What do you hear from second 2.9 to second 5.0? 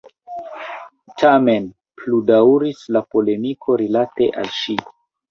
la polemiko rilate al ŝi.